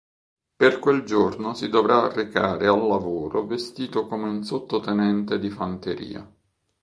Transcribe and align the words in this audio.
Per 0.55 0.79
quel 0.79 1.03
giorno 1.03 1.53
si 1.53 1.69
dovrà 1.69 2.11
recare 2.11 2.65
al 2.65 2.87
lavoro 2.87 3.45
vestito 3.45 4.07
come 4.07 4.27
un 4.27 4.43
sottotenente 4.43 5.37
di 5.37 5.51
fanteria. 5.51 6.27